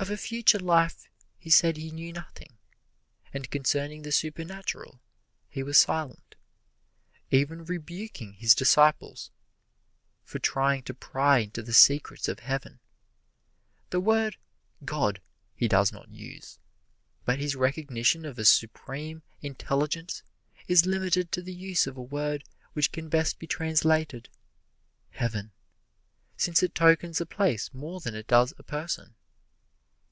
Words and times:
Of 0.00 0.10
a 0.12 0.16
future 0.16 0.60
life 0.60 1.08
he 1.40 1.50
said 1.50 1.76
he 1.76 1.90
knew 1.90 2.12
nothing, 2.12 2.56
and 3.34 3.50
concerning 3.50 4.02
the 4.02 4.12
supernatural 4.12 5.00
he 5.50 5.64
was 5.64 5.76
silent, 5.76 6.36
even 7.32 7.64
rebuking 7.64 8.34
his 8.34 8.54
disciples 8.54 9.32
for 10.22 10.38
trying 10.38 10.84
to 10.84 10.94
pry 10.94 11.38
into 11.40 11.64
the 11.64 11.74
secrets 11.74 12.28
of 12.28 12.38
Heaven. 12.38 12.78
The 13.90 13.98
word 13.98 14.36
"God" 14.84 15.20
he 15.56 15.66
does 15.66 15.90
not 15.90 16.08
use, 16.08 16.60
but 17.24 17.40
his 17.40 17.56
recognition 17.56 18.24
of 18.24 18.38
a 18.38 18.44
Supreme 18.44 19.24
Intelligence 19.42 20.22
is 20.68 20.86
limited 20.86 21.32
to 21.32 21.42
the 21.42 21.52
use 21.52 21.88
of 21.88 21.96
a 21.96 22.02
word 22.02 22.44
which 22.72 22.92
can 22.92 23.08
best 23.08 23.40
be 23.40 23.48
translated 23.48 24.28
"Heaven," 25.10 25.50
since 26.36 26.62
it 26.62 26.72
tokens 26.76 27.20
a 27.20 27.26
place 27.26 27.74
more 27.74 27.98
than 27.98 28.14
it 28.14 28.28
does 28.28 28.54
a 28.58 28.62
person. 28.62 29.16